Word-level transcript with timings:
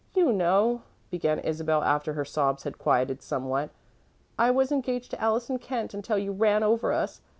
"You 0.15 0.33
know," 0.33 0.81
began 1.11 1.37
Isabel, 1.37 1.83
after 1.83 2.13
her 2.13 2.25
sobs 2.25 2.63
had 2.63 2.79
quieted 2.79 3.21
somewhat, 3.21 3.69
"I 4.35 4.49
was 4.49 4.71
engaged 4.71 5.11
to 5.11 5.21
Allison 5.21 5.59
Kent 5.59 5.93
until 5.93 6.17
you 6.17 6.31
ran 6.31 6.63
over 6.63 6.91
us. 6.91 7.21